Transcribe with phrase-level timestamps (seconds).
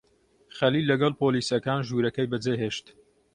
[0.57, 2.85] خەلیل لەگەڵ پۆلیسەکان ژوورەکەی بەجێهێشت.